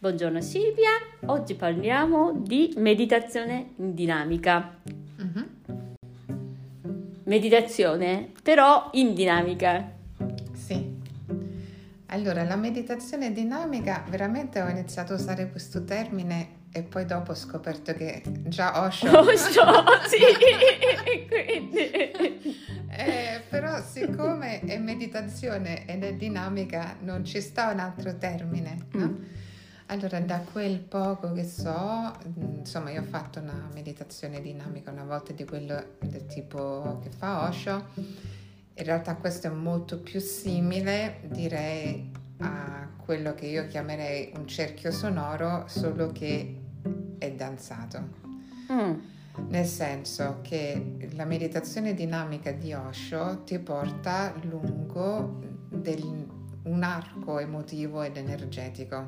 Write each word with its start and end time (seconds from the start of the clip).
Buongiorno 0.00 0.40
Silvia, 0.40 0.90
oggi 1.26 1.56
parliamo 1.56 2.32
di 2.32 2.72
meditazione 2.76 3.70
in 3.78 3.94
dinamica. 3.94 4.76
Mhm. 5.16 5.48
Meditazione 7.24 8.30
però 8.40 8.90
in 8.92 9.12
dinamica. 9.14 9.90
Sì. 10.52 10.96
Allora, 12.06 12.44
la 12.44 12.54
meditazione 12.54 13.32
dinamica, 13.32 14.04
veramente 14.08 14.62
ho 14.62 14.68
iniziato 14.68 15.14
a 15.14 15.16
usare 15.16 15.50
questo 15.50 15.82
termine 15.82 16.66
e 16.70 16.84
poi 16.84 17.04
dopo 17.04 17.32
ho 17.32 17.34
scoperto 17.34 17.92
che 17.92 18.22
già 18.46 18.80
Osho... 18.80 19.08
So, 19.34 19.64
sì, 20.06 20.20
quindi... 21.34 22.66
Eh, 23.00 23.42
però 23.48 23.80
siccome 23.80 24.60
è 24.60 24.76
meditazione 24.78 25.86
ed 25.86 26.02
è 26.02 26.14
dinamica, 26.14 26.96
non 27.00 27.24
ci 27.24 27.40
sta 27.40 27.70
un 27.70 27.78
altro 27.78 28.16
termine, 28.16 28.86
no? 28.92 29.06
Mm. 29.06 29.22
Allora, 29.90 30.20
da 30.20 30.40
quel 30.40 30.80
poco 30.80 31.32
che 31.32 31.44
so, 31.44 32.12
mh, 32.34 32.56
insomma, 32.58 32.90
io 32.90 33.00
ho 33.00 33.04
fatto 33.04 33.40
una 33.40 33.68
meditazione 33.72 34.42
dinamica 34.42 34.90
una 34.90 35.04
volta 35.04 35.32
di 35.32 35.44
quello 35.44 35.82
del 36.00 36.26
tipo 36.26 36.98
che 37.02 37.08
fa 37.10 37.48
Osho. 37.48 37.86
In 37.96 38.84
realtà 38.84 39.16
questo 39.16 39.46
è 39.46 39.50
molto 39.50 39.98
più 39.98 40.20
simile, 40.20 41.20
direi, 41.24 42.10
a 42.40 42.86
quello 43.02 43.34
che 43.34 43.46
io 43.46 43.66
chiamerei 43.66 44.32
un 44.36 44.46
cerchio 44.46 44.92
sonoro, 44.92 45.64
solo 45.68 46.12
che 46.12 46.60
è 47.18 47.32
danzato. 47.32 48.08
Mm, 48.70 48.92
Nel 49.48 49.66
senso 49.66 50.40
che 50.42 51.08
la 51.14 51.24
meditazione 51.24 51.94
dinamica 51.94 52.52
di 52.52 52.72
Osho 52.74 53.42
ti 53.44 53.58
porta 53.58 54.34
lungo 54.42 55.40
del- 55.70 56.26
un 56.64 56.82
arco 56.82 57.38
emotivo 57.38 58.02
ed 58.02 58.16
energetico 58.16 59.04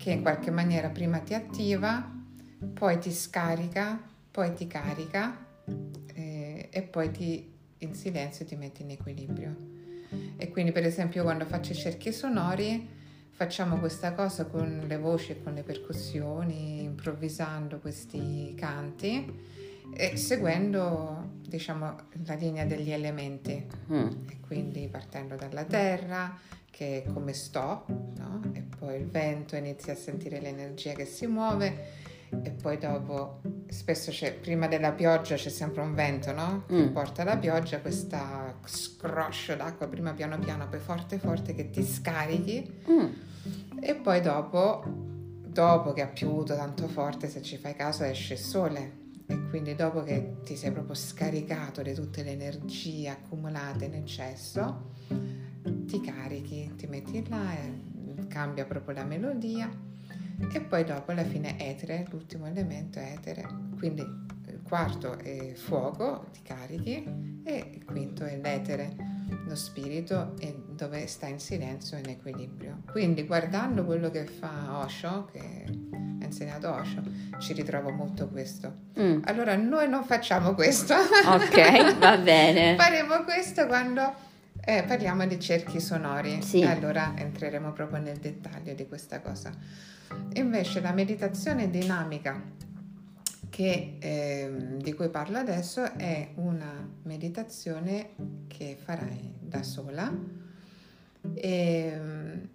che 0.00 0.12
in 0.12 0.22
qualche 0.22 0.50
maniera 0.50 0.88
prima 0.88 1.18
ti 1.18 1.34
attiva, 1.34 2.10
poi 2.72 2.98
ti 2.98 3.12
scarica, 3.12 4.00
poi 4.30 4.54
ti 4.54 4.66
carica 4.66 5.36
eh, 6.14 6.68
e 6.70 6.82
poi 6.82 7.10
ti, 7.10 7.52
in 7.78 7.94
silenzio 7.94 8.46
ti 8.46 8.56
metti 8.56 8.80
in 8.80 8.92
equilibrio. 8.92 9.54
E 10.38 10.48
quindi 10.48 10.72
per 10.72 10.86
esempio 10.86 11.22
quando 11.22 11.44
faccio 11.44 11.72
i 11.72 11.74
cerchi 11.74 12.12
sonori 12.12 12.88
facciamo 13.28 13.76
questa 13.76 14.14
cosa 14.14 14.46
con 14.46 14.84
le 14.86 14.96
voci 14.96 15.32
e 15.32 15.42
con 15.42 15.52
le 15.52 15.62
percussioni, 15.62 16.82
improvvisando 16.82 17.78
questi 17.78 18.54
canti 18.56 19.30
e 19.92 20.16
seguendo 20.16 21.40
diciamo 21.46 21.96
la 22.24 22.34
linea 22.34 22.64
degli 22.64 22.90
elementi 22.90 23.66
mm. 23.92 24.08
e 24.30 24.40
quindi 24.40 24.88
partendo 24.88 25.34
dalla 25.34 25.64
terra 25.64 26.38
che 26.70 27.02
è 27.04 27.12
come 27.12 27.32
sto 27.32 27.84
no? 28.16 28.40
e 28.52 28.60
poi 28.78 29.00
il 29.00 29.06
vento 29.06 29.56
inizia 29.56 29.92
a 29.92 29.96
sentire 29.96 30.40
l'energia 30.40 30.92
che 30.92 31.04
si 31.04 31.26
muove 31.26 31.98
e 32.42 32.50
poi 32.50 32.78
dopo 32.78 33.40
spesso 33.68 34.12
c'è 34.12 34.32
prima 34.34 34.68
della 34.68 34.92
pioggia 34.92 35.34
c'è 35.34 35.48
sempre 35.48 35.82
un 35.82 35.94
vento 35.94 36.32
no? 36.32 36.64
che 36.68 36.74
Mm. 36.74 36.92
porta 36.92 37.24
la 37.24 37.36
pioggia 37.36 37.80
questa 37.80 38.54
scroscio 38.64 39.56
d'acqua 39.56 39.88
prima 39.88 40.12
piano 40.12 40.38
piano 40.38 40.68
poi 40.68 40.78
forte 40.78 41.18
forte 41.18 41.54
che 41.54 41.70
ti 41.70 41.82
scarichi 41.82 42.82
Mm. 42.88 43.06
e 43.80 43.94
poi 43.96 44.20
dopo, 44.20 44.82
dopo 45.46 45.92
che 45.92 46.02
ha 46.02 46.06
piovuto 46.06 46.54
tanto 46.54 46.86
forte, 46.86 47.28
se 47.28 47.42
ci 47.42 47.56
fai 47.56 47.74
caso, 47.74 48.04
esce 48.04 48.34
il 48.34 48.38
sole. 48.38 48.98
E 49.26 49.48
quindi 49.48 49.74
dopo 49.74 50.02
che 50.02 50.36
ti 50.44 50.54
sei 50.56 50.70
proprio 50.72 50.94
scaricato 50.94 51.80
di 51.82 51.94
tutte 51.94 52.22
le 52.22 52.32
energie 52.32 53.08
accumulate 53.08 53.86
in 53.86 53.94
eccesso, 53.94 54.90
ti 55.90 56.00
carichi, 56.00 56.72
ti 56.76 56.86
metti 56.86 57.28
là 57.28 57.52
e 57.52 58.28
cambia 58.28 58.64
proprio 58.64 58.94
la 58.94 59.04
melodia. 59.04 59.68
E 60.52 60.60
poi 60.60 60.84
dopo 60.84 61.10
alla 61.10 61.24
fine 61.24 61.58
etere, 61.58 62.06
l'ultimo 62.10 62.46
elemento 62.46 63.00
è 63.00 63.14
etere. 63.16 63.44
Quindi 63.76 64.02
il 64.02 64.60
quarto 64.62 65.18
è 65.18 65.52
fuoco, 65.54 66.26
ti 66.32 66.42
carichi, 66.42 67.42
e 67.42 67.70
il 67.74 67.84
quinto 67.84 68.24
è 68.24 68.38
l'etere 68.38 69.18
lo 69.46 69.54
spirito 69.54 70.34
è 70.38 70.52
dove 70.68 71.06
sta 71.06 71.26
in 71.26 71.38
silenzio 71.38 71.96
e 71.96 72.00
in 72.00 72.08
equilibrio. 72.10 72.82
Quindi 72.90 73.24
guardando 73.24 73.84
quello 73.84 74.10
che 74.10 74.24
fa 74.24 74.78
Osho, 74.84 75.28
che 75.32 75.64
ha 76.20 76.24
insegnato 76.24 76.72
Osho, 76.72 77.02
ci 77.38 77.52
ritrovo 77.52 77.90
molto 77.90 78.28
questo. 78.28 78.72
Mm. 78.98 79.22
Allora 79.24 79.56
noi 79.56 79.88
non 79.88 80.04
facciamo 80.04 80.54
questo. 80.54 80.94
Ok, 80.94 81.98
va 81.98 82.16
bene. 82.16 82.76
Faremo 82.78 83.22
questo 83.24 83.66
quando 83.66 84.28
eh, 84.64 84.84
parliamo 84.86 85.26
di 85.26 85.38
cerchi 85.40 85.80
sonori. 85.80 86.42
Sì. 86.42 86.62
Allora 86.62 87.14
entreremo 87.16 87.72
proprio 87.72 88.00
nel 88.00 88.18
dettaglio 88.18 88.74
di 88.74 88.86
questa 88.86 89.20
cosa. 89.20 89.52
Invece 90.34 90.80
la 90.80 90.92
meditazione 90.92 91.70
dinamica 91.70 92.42
che, 93.48 93.96
ehm, 93.98 94.80
di 94.80 94.92
cui 94.92 95.08
parlo 95.08 95.38
adesso 95.38 95.96
è 95.96 96.30
una 96.36 96.88
meditazione 97.02 98.10
che 98.46 98.76
farai 98.80 99.34
da 99.40 99.62
sola 99.62 100.12
ehm, 101.34 102.48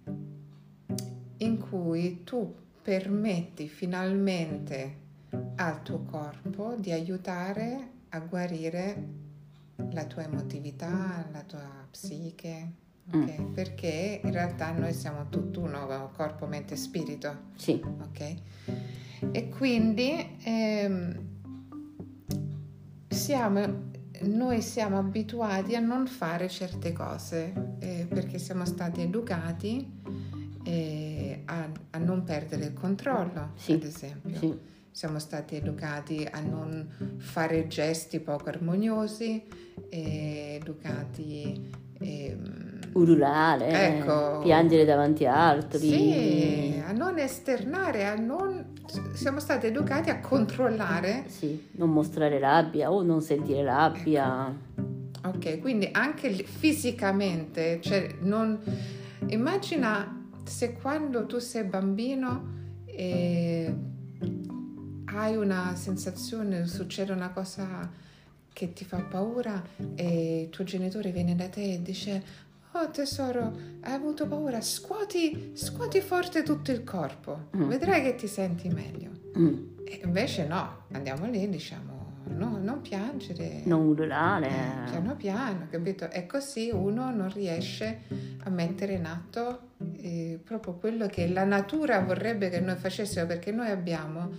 in 1.38 1.58
cui 1.60 2.24
tu 2.24 2.56
permetti 2.82 3.68
finalmente 3.68 5.04
al 5.56 5.82
tuo 5.82 6.04
corpo 6.04 6.76
di 6.78 6.92
aiutare 6.92 7.90
a 8.10 8.20
guarire 8.20 9.24
la 9.92 10.06
tua 10.06 10.24
emotività, 10.24 11.26
la 11.32 11.42
tua 11.42 11.86
psiche, 11.90 12.72
ok? 13.12 13.42
Perché 13.54 14.22
in 14.24 14.32
realtà 14.32 14.72
noi 14.72 14.94
siamo 14.94 15.28
tutt'uno, 15.30 16.12
corpo, 16.16 16.46
mente 16.48 16.74
e 16.74 16.78
spirito, 16.78 17.38
Sì. 17.56 17.82
ok? 17.84 18.36
E 19.32 19.50
quindi 19.50 20.38
ehm, 20.44 21.20
siamo, 23.08 23.92
noi 24.22 24.62
siamo 24.62 24.98
abituati 25.00 25.76
a 25.76 25.80
non 25.80 26.08
fare 26.08 26.50
certe 26.50 26.92
cose 26.94 27.76
eh, 27.80 28.06
perché 28.10 28.38
siamo 28.40 28.66
stati 28.66 29.02
educati 29.02 29.92
eh, 30.64 31.42
a, 31.46 31.70
a 31.92 31.98
non 31.98 32.24
perdere 32.24 32.66
il 32.66 32.74
controllo, 32.74 33.52
Sì, 33.56 33.74
ad 33.74 33.84
esempio. 33.84 34.38
Sì. 34.38 34.74
Siamo 34.96 35.20
stati 35.20 35.58
educati 35.58 36.26
a 36.32 36.40
non 36.40 37.18
fare 37.18 37.68
gesti 37.68 38.22
poco 38.22 38.48
armoniosi, 38.48 39.44
eh, 39.90 40.58
educati 40.62 41.70
ehm, 42.00 42.80
Urlare, 42.94 43.98
Ecco. 43.98 44.40
piangere 44.40 44.86
davanti 44.86 45.26
a 45.26 45.50
altri. 45.50 45.80
sì, 45.80 46.82
a 46.88 46.94
non 46.94 47.20
esternare, 47.20 48.06
a 48.06 48.16
non... 48.16 48.74
siamo 49.12 49.42
stati 49.42 49.66
educati 49.66 50.10
a 50.10 50.22
controllare. 50.22 51.26
Sì, 51.28 51.72
non 51.72 51.92
mostrare 51.92 52.40
rabbia 52.40 52.90
o 52.90 53.04
non 53.04 53.20
sentire 53.20 53.66
rabbia. 53.66 54.50
Ok, 55.26 55.60
quindi 55.60 55.90
anche 55.92 56.32
fisicamente, 56.32 57.82
cioè 57.82 58.16
non... 58.22 58.58
immagina 59.28 60.26
se 60.46 60.72
quando 60.72 61.26
tu 61.26 61.40
sei 61.40 61.66
bambino 61.66 62.54
e 62.86 63.94
hai 65.16 65.36
una 65.36 65.76
sensazione, 65.76 66.68
succede 66.68 67.12
una 67.14 67.30
cosa 67.30 67.90
che 68.52 68.74
ti 68.74 68.86
fa 68.86 68.98
paura 69.02 69.62
e 69.96 70.42
il 70.44 70.50
tuo 70.50 70.64
genitore 70.64 71.12
viene 71.12 71.36
da 71.36 71.48
te 71.50 71.74
e 71.74 71.82
dice 71.82 72.44
Oh 72.74 72.90
tesoro, 72.90 73.54
hai 73.82 73.94
avuto 73.94 74.28
paura, 74.28 74.60
scuoti, 74.60 75.52
scuoti 75.54 76.02
forte 76.02 76.44
tutto 76.44 76.72
il 76.72 76.84
corpo, 76.84 77.48
Mm. 77.56 77.70
vedrai 77.70 78.02
che 78.04 78.16
ti 78.16 78.28
senti 78.28 78.68
meglio. 78.68 79.12
Mm. 79.38 79.54
E 79.86 80.02
invece 80.04 80.46
no, 80.46 80.84
andiamo 80.92 81.26
lì 81.26 81.44
e 81.44 81.50
diciamo 81.50 82.24
no, 82.28 82.58
non 82.62 82.82
piangere. 82.82 83.62
Non 83.64 83.86
urlare. 83.88 84.48
Eh, 84.48 84.90
piano 84.92 85.16
piano, 85.16 85.68
capito? 85.70 86.10
E 86.12 86.26
così 86.26 86.70
uno 86.74 87.12
non 87.16 87.32
riesce 87.32 88.02
a 88.44 88.50
mettere 88.50 88.94
in 88.94 89.06
atto 89.06 89.70
eh, 89.98 90.38
proprio 90.44 90.74
quello 90.74 91.08
che 91.08 91.30
la 91.30 91.46
natura 91.46 92.02
vorrebbe 92.02 92.50
che 92.50 92.60
noi 92.60 92.76
facessimo, 92.76 93.26
perché 93.26 93.52
noi 93.52 93.70
abbiamo 93.70 94.32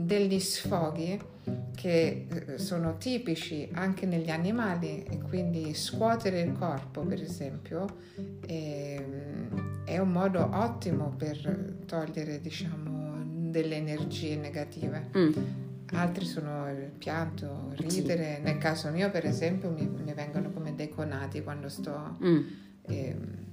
degli 0.00 0.38
sfoghi 0.38 1.20
che 1.74 2.26
eh, 2.28 2.58
sono 2.58 2.98
tipici 2.98 3.68
anche 3.72 4.06
negli 4.06 4.30
animali 4.30 5.02
e 5.02 5.20
quindi 5.20 5.74
scuotere 5.74 6.40
il 6.40 6.52
corpo, 6.52 7.00
per 7.00 7.20
esempio, 7.20 7.84
ehm, 8.46 9.82
è 9.84 9.98
un 9.98 10.12
modo 10.12 10.48
ottimo 10.52 11.14
per 11.16 11.78
togliere, 11.84 12.40
diciamo, 12.40 13.24
delle 13.50 13.74
energie 13.74 14.36
negative. 14.36 15.10
Mm. 15.16 15.32
Altri 15.94 16.26
sono 16.26 16.70
il 16.70 16.92
pianto, 16.96 17.72
ridere. 17.74 18.38
Nel 18.38 18.58
caso 18.58 18.90
mio, 18.90 19.10
per 19.10 19.26
esempio, 19.26 19.70
mi, 19.70 19.88
mi 19.88 20.12
vengono 20.12 20.52
come 20.52 20.76
dei 20.76 20.90
conati 20.90 21.42
quando 21.42 21.68
sto. 21.68 22.18
Mm. 22.22 22.46
ehm, 22.82 23.46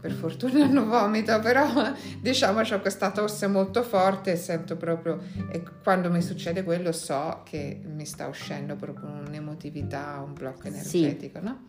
per 0.00 0.12
fortuna 0.12 0.66
non 0.66 0.88
vomito, 0.88 1.38
però 1.40 1.92
diciamo 2.20 2.60
ho 2.60 2.80
questa 2.80 3.10
tosse 3.10 3.46
molto 3.46 3.82
forte 3.82 4.32
e 4.32 4.36
sento 4.36 4.76
proprio. 4.76 5.20
E 5.52 5.62
quando 5.82 6.10
mi 6.10 6.22
succede 6.22 6.62
quello, 6.64 6.90
so 6.92 7.42
che 7.44 7.80
mi 7.84 8.06
sta 8.06 8.26
uscendo 8.26 8.76
proprio 8.76 9.08
un'emotività, 9.10 10.22
un 10.24 10.32
blocco 10.32 10.62
Sì. 10.62 10.68
energetico, 11.04 11.40
no? 11.40 11.68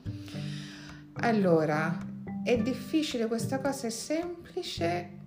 Allora, 1.23 1.97
è 2.43 2.57
difficile 2.57 3.27
questa 3.27 3.59
cosa, 3.59 3.87
è 3.87 3.89
semplice, 3.91 5.19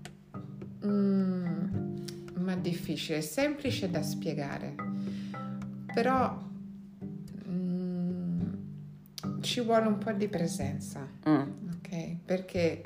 Mm, 0.87 2.05
ma 2.41 2.55
difficile, 2.57 3.23
semplice 3.23 3.89
da 3.91 4.03
spiegare, 4.03 4.75
però 5.95 6.39
mm, 7.49 8.41
ci 9.41 9.61
vuole 9.62 9.87
un 9.87 9.97
po' 9.97 10.12
di 10.12 10.29
presenza, 10.29 11.09
Mm. 11.27 11.41
ok? 11.77 12.17
Perché 12.23 12.83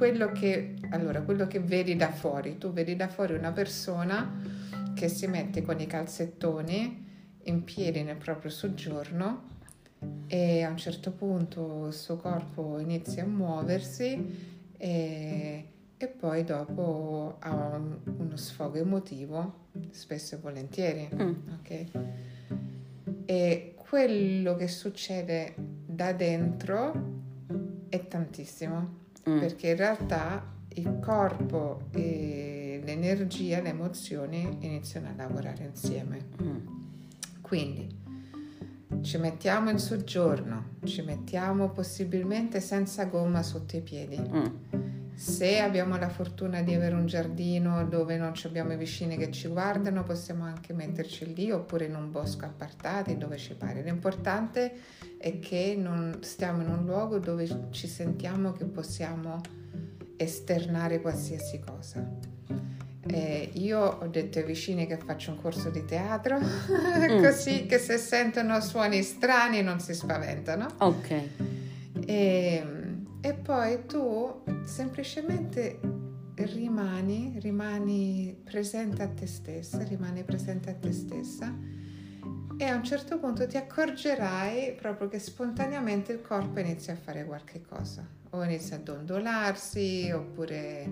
quello 0.00 0.32
che, 0.32 0.76
allora, 0.92 1.20
quello 1.20 1.46
che 1.46 1.60
vedi 1.60 1.94
da 1.94 2.10
fuori, 2.10 2.56
tu 2.56 2.72
vedi 2.72 2.96
da 2.96 3.06
fuori 3.06 3.34
una 3.34 3.52
persona 3.52 4.40
che 4.94 5.08
si 5.08 5.26
mette 5.26 5.60
con 5.60 5.78
i 5.78 5.86
calzettoni 5.86 7.06
in 7.42 7.64
piedi 7.64 8.02
nel 8.02 8.16
proprio 8.16 8.50
soggiorno 8.50 9.48
e 10.26 10.62
a 10.62 10.70
un 10.70 10.78
certo 10.78 11.10
punto 11.12 11.88
il 11.88 11.92
suo 11.92 12.16
corpo 12.16 12.78
inizia 12.78 13.24
a 13.24 13.26
muoversi 13.26 14.68
e, 14.78 15.68
e 15.98 16.06
poi 16.06 16.44
dopo 16.44 17.36
ha 17.38 17.52
un- 17.76 17.98
uno 18.16 18.36
sfogo 18.36 18.78
emotivo, 18.78 19.66
spesso 19.90 20.36
e 20.36 20.38
volentieri. 20.38 21.10
Mm. 21.14 21.34
ok? 21.58 21.84
E 23.26 23.74
quello 23.76 24.56
che 24.56 24.66
succede 24.66 25.52
da 25.84 26.14
dentro 26.14 27.18
è 27.90 28.08
tantissimo, 28.08 28.99
Mm. 29.28 29.38
perché 29.38 29.68
in 29.68 29.76
realtà 29.76 30.42
il 30.74 30.98
corpo 31.00 31.88
e 31.92 32.80
l'energia, 32.84 33.60
le 33.60 33.70
emozioni 33.70 34.56
iniziano 34.60 35.08
a 35.08 35.14
lavorare 35.16 35.64
insieme. 35.64 36.26
Mm. 36.42 36.56
Quindi 37.40 37.98
ci 39.02 39.18
mettiamo 39.18 39.70
in 39.70 39.78
soggiorno, 39.78 40.76
ci 40.84 41.02
mettiamo 41.02 41.70
possibilmente 41.70 42.60
senza 42.60 43.04
gomma 43.04 43.42
sotto 43.42 43.76
i 43.76 43.80
piedi. 43.80 44.18
Mm. 44.18 44.44
Se 45.14 45.58
abbiamo 45.60 45.98
la 45.98 46.08
fortuna 46.08 46.62
di 46.62 46.72
avere 46.72 46.94
un 46.94 47.06
giardino 47.06 47.84
dove 47.84 48.16
non 48.16 48.32
ci 48.34 48.46
abbiamo 48.46 48.72
i 48.72 48.76
vicini 48.76 49.18
che 49.18 49.30
ci 49.30 49.48
guardano, 49.48 50.02
possiamo 50.02 50.44
anche 50.44 50.72
metterci 50.72 51.34
lì 51.34 51.50
oppure 51.50 51.84
in 51.84 51.94
un 51.94 52.10
bosco 52.10 52.46
appartati 52.46 53.18
dove 53.18 53.36
ci 53.36 53.54
pare. 53.54 53.82
L'importante 53.82 54.72
è 54.72 54.74
che 55.20 55.76
non 55.76 56.18
stiamo 56.22 56.62
in 56.62 56.70
un 56.70 56.84
luogo 56.86 57.18
dove 57.18 57.46
ci 57.70 57.86
sentiamo 57.86 58.52
che 58.52 58.64
possiamo 58.64 59.40
esternare 60.16 61.00
qualsiasi 61.00 61.60
cosa. 61.60 62.08
Eh, 63.02 63.50
io 63.54 63.80
ho 63.80 64.06
detto 64.06 64.38
ai 64.38 64.44
vicini 64.44 64.86
che 64.86 64.96
faccio 64.96 65.32
un 65.32 65.40
corso 65.40 65.68
di 65.68 65.84
teatro, 65.84 66.38
così 67.20 67.66
che 67.66 67.78
se 67.78 67.98
sentono 67.98 68.60
suoni 68.60 69.02
strani 69.02 69.62
non 69.62 69.78
si 69.80 69.92
spaventano. 69.92 70.66
Ok. 70.78 71.22
E, 72.06 72.66
e 73.20 73.34
poi 73.34 73.84
tu 73.86 74.42
semplicemente 74.64 75.80
rimani, 76.34 77.36
rimani 77.40 78.38
presente 78.42 79.02
a 79.02 79.08
te 79.08 79.26
stessa, 79.26 79.82
rimani 79.82 80.22
presente 80.24 80.70
a 80.70 80.74
te 80.74 80.92
stessa 80.92 81.54
e 82.60 82.66
a 82.66 82.74
un 82.74 82.84
certo 82.84 83.18
punto 83.18 83.46
ti 83.46 83.56
accorgerai 83.56 84.74
proprio 84.74 85.08
che 85.08 85.18
spontaneamente 85.18 86.12
il 86.12 86.20
corpo 86.20 86.60
inizia 86.60 86.92
a 86.92 86.96
fare 86.96 87.24
qualche 87.24 87.62
cosa 87.62 88.06
o 88.28 88.44
inizia 88.44 88.76
a 88.76 88.80
dondolarsi 88.80 90.10
oppure 90.14 90.86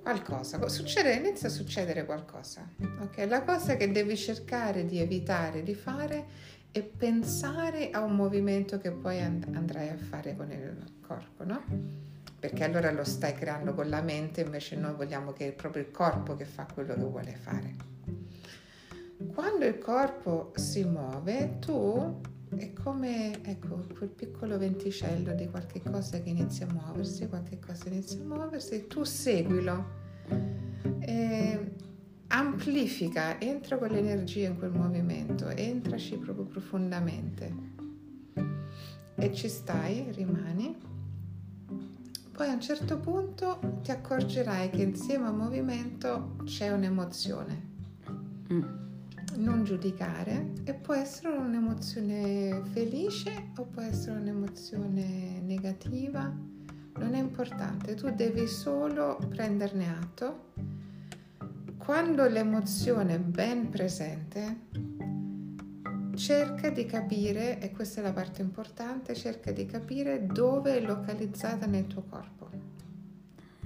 qualcosa, 0.00 0.68
succede, 0.68 1.14
inizia 1.14 1.48
a 1.48 1.50
succedere 1.50 2.04
qualcosa. 2.04 2.68
ok? 3.00 3.26
La 3.26 3.42
cosa 3.42 3.76
che 3.76 3.90
devi 3.90 4.16
cercare 4.16 4.84
di 4.84 5.00
evitare 5.00 5.64
di 5.64 5.74
fare 5.74 6.26
è 6.70 6.80
pensare 6.80 7.90
a 7.90 8.00
un 8.00 8.14
movimento 8.14 8.78
che 8.78 8.92
poi 8.92 9.20
and- 9.20 9.48
andrai 9.52 9.88
a 9.88 9.96
fare 9.96 10.36
con 10.36 10.52
il 10.52 11.00
corpo, 11.04 11.42
no? 11.42 11.60
Perché 12.38 12.62
allora 12.62 12.92
lo 12.92 13.02
stai 13.02 13.34
creando 13.34 13.74
con 13.74 13.88
la 13.88 14.00
mente, 14.00 14.42
invece 14.42 14.76
noi 14.76 14.94
vogliamo 14.94 15.32
che 15.32 15.48
è 15.48 15.52
proprio 15.52 15.82
il 15.82 15.90
corpo 15.90 16.36
che 16.36 16.44
fa 16.44 16.68
quello 16.72 16.94
che 16.94 17.00
vuole 17.00 17.34
fare. 17.34 17.93
Quando 19.32 19.64
il 19.64 19.78
corpo 19.78 20.52
si 20.54 20.84
muove, 20.84 21.58
tu 21.60 22.20
è 22.56 22.72
come 22.72 23.42
ecco, 23.44 23.86
quel 23.96 24.08
piccolo 24.10 24.58
venticello 24.58 25.34
di 25.34 25.48
qualche 25.48 25.80
cosa 25.80 26.20
che 26.20 26.30
inizia 26.30 26.66
a 26.66 26.72
muoversi, 26.72 27.28
qualche 27.28 27.58
cosa 27.58 27.88
inizia 27.88 28.20
a 28.20 28.24
muoversi, 28.24 28.86
tu 28.86 29.04
seguilo. 29.04 30.02
E 31.00 31.72
amplifica, 32.28 33.40
entra 33.40 33.76
quell'energia 33.76 34.48
in 34.48 34.58
quel 34.58 34.72
movimento, 34.72 35.48
entraci 35.48 36.16
proprio 36.18 36.44
profondamente. 36.44 37.54
E 39.16 39.32
ci 39.32 39.48
stai, 39.48 40.10
rimani. 40.12 40.76
Poi 42.32 42.48
a 42.48 42.52
un 42.52 42.60
certo 42.60 42.98
punto 42.98 43.78
ti 43.82 43.92
accorgerai 43.92 44.70
che 44.70 44.82
insieme 44.82 45.26
al 45.26 45.36
movimento 45.36 46.36
c'è 46.44 46.72
un'emozione 46.72 47.72
Mm. 48.52 48.83
Non 49.36 49.64
giudicare 49.64 50.52
e 50.64 50.74
può 50.74 50.94
essere 50.94 51.36
un'emozione 51.36 52.62
felice 52.72 53.50
o 53.56 53.64
può 53.64 53.82
essere 53.82 54.18
un'emozione 54.18 55.40
negativa, 55.40 56.32
non 56.96 57.14
è 57.14 57.18
importante, 57.18 57.94
tu 57.94 58.10
devi 58.10 58.46
solo 58.46 59.18
prenderne 59.28 59.88
atto. 59.88 60.52
Quando 61.76 62.26
l'emozione 62.26 63.16
è 63.16 63.18
ben 63.18 63.68
presente, 63.68 64.58
cerca 66.14 66.70
di 66.70 66.86
capire, 66.86 67.60
e 67.60 67.72
questa 67.72 68.00
è 68.00 68.04
la 68.04 68.12
parte 68.12 68.40
importante, 68.40 69.14
cerca 69.14 69.50
di 69.52 69.66
capire 69.66 70.26
dove 70.26 70.78
è 70.78 70.80
localizzata 70.80 71.66
nel 71.66 71.86
tuo 71.86 72.04
corpo. 72.08 72.48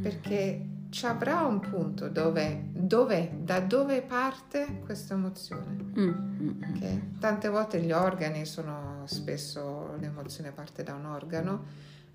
Perché 0.01 0.78
ci 0.91 1.07
avrà 1.07 1.41
un 1.43 1.61
punto 1.61 2.09
dove, 2.09 2.69
dove 2.73 3.31
da 3.43 3.61
dove 3.61 4.03
parte 4.03 4.81
questa 4.85 5.15
emozione. 5.15 5.93
Mm, 5.99 6.09
mm, 6.09 6.49
mm. 6.49 6.63
ok? 6.75 7.19
Tante 7.19 7.49
volte 7.49 7.81
gli 7.81 7.93
organi 7.93 8.45
sono 8.47 9.03
spesso 9.07 9.97
l'emozione 9.99 10.51
parte 10.51 10.83
da 10.83 10.95
un 10.95 11.07
organo, 11.07 11.65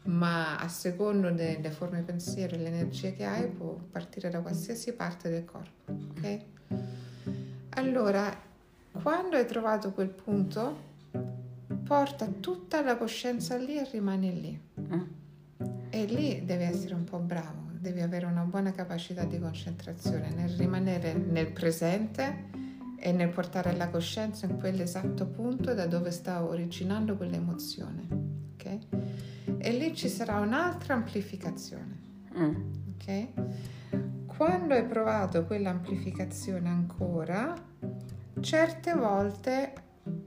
ma 0.03 0.57
a 0.57 0.67
secondo 0.67 1.31
delle 1.31 1.71
forme 1.71 2.01
pensiero 2.01 2.55
e 2.55 2.59
l'energia 2.59 3.11
che 3.11 3.25
hai 3.25 3.47
può 3.47 3.77
partire 3.91 4.29
da 4.29 4.39
qualsiasi 4.39 4.93
parte 4.93 5.29
del 5.29 5.45
corpo. 5.45 5.91
ok? 6.17 6.39
Allora, 7.75 8.35
quando 9.01 9.37
hai 9.37 9.45
trovato 9.45 9.91
quel 9.91 10.09
punto, 10.09 10.91
porta 11.83 12.27
tutta 12.27 12.81
la 12.81 12.97
coscienza 12.97 13.56
lì 13.57 13.77
e 13.77 13.87
rimani 13.92 14.42
lì. 14.42 14.61
Mm. 14.80 15.01
E 15.89 16.06
lì 16.06 16.44
devi 16.44 16.63
essere 16.63 16.95
un 16.95 17.03
po' 17.03 17.19
bravo, 17.19 17.71
devi 17.83 17.99
avere 17.99 18.25
una 18.25 18.44
buona 18.44 18.71
capacità 18.71 19.25
di 19.25 19.37
concentrazione 19.37 20.30
nel 20.30 20.52
rimanere 20.52 21.13
nel 21.16 21.52
presente 21.52 22.45
e 22.97 23.11
nel 23.11 23.28
portare 23.28 23.75
la 23.75 23.90
coscienza 23.90 24.45
in 24.45 24.57
quell'esatto 24.57 25.28
punto 25.28 25.73
da 25.73 25.85
dove 25.85 26.09
sta 26.11 26.42
originando 26.45 27.18
quell'emozione. 27.18 28.07
ok? 28.54 28.78
E 29.57 29.71
lì 29.73 29.94
ci 29.94 30.07
sarà 30.07 30.40
un'altra 30.40 30.94
amplificazione. 30.94 31.99
Mm. 32.37 32.56
ok? 32.94 33.28
Quando 34.28 34.73
hai 34.75 34.85
provato 34.85 35.44
quell'amplificazione 35.44 36.69
ancora, 36.69 37.54
certe 38.40 38.94
volte 38.94 39.73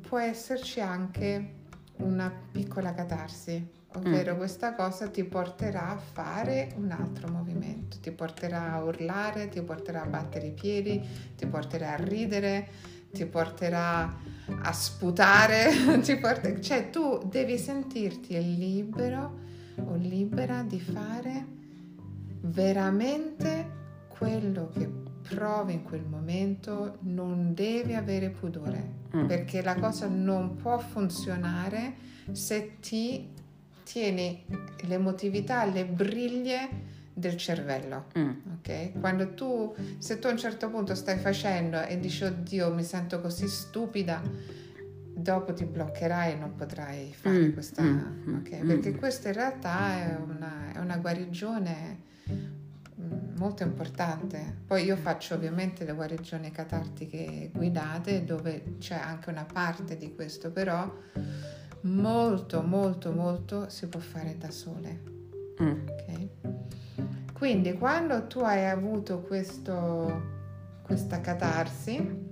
può 0.07 0.19
esserci 0.19 0.81
anche 0.81 1.55
una 1.97 2.31
piccola 2.53 2.93
catarsi, 2.93 3.67
ovvero 3.97 4.37
questa 4.37 4.75
cosa 4.75 5.09
ti 5.09 5.25
porterà 5.25 5.91
a 5.91 5.97
fare 5.97 6.73
un 6.77 6.91
altro 6.91 7.29
movimento, 7.29 7.97
ti 8.01 8.11
porterà 8.11 8.73
a 8.75 8.83
urlare, 8.83 9.49
ti 9.49 9.61
porterà 9.63 10.03
a 10.03 10.07
battere 10.07 10.47
i 10.49 10.53
piedi, 10.53 11.01
ti 11.37 11.47
porterà 11.47 11.93
a 11.93 11.97
ridere, 11.97 12.69
ti 13.13 13.25
porterà 13.27 14.15
a 14.63 14.73
sputare, 14.73 15.71
ti 16.03 16.17
porta- 16.17 16.61
cioè 16.61 16.91
tu 16.91 17.21
devi 17.31 17.59
sentirti 17.59 18.35
libero 18.57 19.39
o 19.85 19.95
libera 19.97 20.63
di 20.63 20.81
fare 20.81 21.47
veramente 22.41 23.75
quello 24.09 24.69
che 24.73 24.89
provi 25.29 25.73
in 25.75 25.83
quel 25.83 26.05
momento, 26.05 26.99
non 27.01 27.53
devi 27.55 27.95
avere 27.95 28.31
pudore, 28.31 28.95
Mm. 29.17 29.27
perché 29.27 29.63
la 29.63 29.77
cosa 29.77 30.09
non 30.09 30.57
può 30.57 30.79
funzionare 30.79 31.95
se 32.33 32.79
ti 32.81 33.31
tieni 33.87 34.45
l'emotività 34.89 35.61
alle 35.61 35.85
briglie 35.85 36.69
del 37.15 37.37
cervello. 37.37 38.07
Mm. 38.19 38.31
Ok? 38.59 38.99
Quando 39.01 39.35
tu, 39.35 39.75
se 39.99 40.19
tu 40.19 40.27
a 40.27 40.31
un 40.33 40.37
certo 40.39 40.69
punto 40.69 40.95
stai 40.97 41.19
facendo 41.19 41.81
e 41.81 41.99
dici 42.01 42.25
oddio 42.25 42.75
mi 42.75 42.83
sento 42.83 43.21
così 43.21 43.47
stupida, 43.49 44.21
dopo 45.15 45.53
ti 45.55 45.65
bloccherai 45.65 46.33
e 46.33 46.35
non 46.35 46.55
potrai 46.57 47.15
fare 47.15 47.39
Mm, 47.39 47.53
questa... 47.53 47.83
mm, 47.83 48.35
ok? 48.41 48.55
mm, 48.63 48.67
Perché 48.67 48.91
mm. 48.91 48.97
questa 48.99 49.29
in 49.29 49.35
realtà 49.35 49.93
è 49.95 50.17
una, 50.17 50.73
è 50.75 50.79
una 50.79 50.97
guarigione 50.99 51.99
mm, 52.29 53.37
molto 53.39 53.63
importante. 53.63 54.57
Poi 54.67 54.85
io 54.85 54.97
faccio 54.97 55.35
ovviamente 55.37 55.85
le 55.85 55.93
guarigioni 55.93 56.51
catartiche 56.51 57.51
guidate 57.55 58.25
dove 58.25 58.77
c'è 58.79 58.97
anche 58.97 59.31
una 59.31 59.45
parte 59.51 59.97
di 59.97 60.13
questo, 60.15 60.51
però 60.51 60.93
molto 61.83 62.63
molto 62.63 63.13
molto 63.13 63.69
si 63.69 63.87
può 63.87 64.01
fare 64.01 64.37
da 64.39 64.51
sole. 64.51 65.15
Mm. 65.63 65.89
ok? 65.89 66.29
Quindi 67.33 67.75
quando 67.75 68.27
tu 68.27 68.41
hai 68.41 68.67
avuto 68.67 69.21
questo, 69.21 70.23
questa 70.83 71.21
catarsi, 71.21 72.25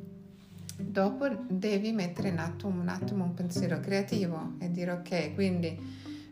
dopo 0.77 1.29
devi 1.49 1.93
mettere 1.93 2.29
in 2.29 2.39
atto 2.39 2.67
un 2.67 2.89
attimo 2.89 3.25
un 3.25 3.35
pensiero 3.35 3.81
creativo 3.81 4.55
e 4.59 4.71
dire 4.71 4.93
ok, 4.93 5.35
quindi 5.35 5.79